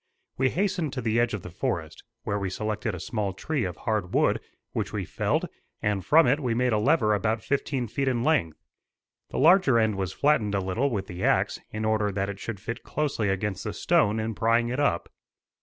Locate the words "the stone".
13.63-14.19